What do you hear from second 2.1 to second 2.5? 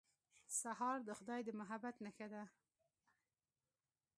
ده.